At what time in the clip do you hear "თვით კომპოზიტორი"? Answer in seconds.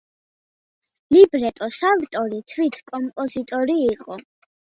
2.53-3.79